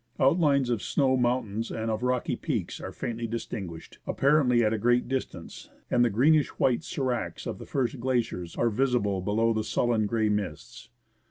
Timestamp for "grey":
10.07-10.27